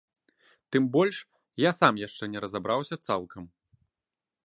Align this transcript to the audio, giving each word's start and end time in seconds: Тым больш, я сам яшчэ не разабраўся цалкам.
Тым 0.75 0.83
больш, 0.95 1.17
я 1.65 1.71
сам 1.81 1.93
яшчэ 2.07 2.23
не 2.35 2.39
разабраўся 2.47 2.95
цалкам. 3.11 3.43